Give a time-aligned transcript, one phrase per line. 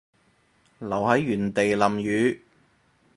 [0.79, 2.41] 留喺原地淋雨